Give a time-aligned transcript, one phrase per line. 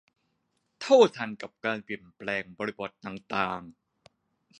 [0.81, 3.61] เท่าทันกับการเปลี่ยนแปลงบริบทต่างต่าง